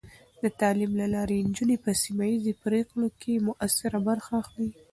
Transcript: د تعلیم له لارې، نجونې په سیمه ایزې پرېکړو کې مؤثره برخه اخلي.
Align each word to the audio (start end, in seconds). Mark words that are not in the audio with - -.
د 0.43 0.45
تعلیم 0.59 0.91
له 1.01 1.07
لارې، 1.15 1.45
نجونې 1.49 1.77
په 1.85 1.91
سیمه 2.03 2.25
ایزې 2.31 2.53
پرېکړو 2.63 3.07
کې 3.21 3.43
مؤثره 3.47 3.99
برخه 4.07 4.31
اخلي. 4.43 4.69